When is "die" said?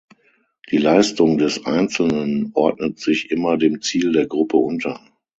0.71-0.77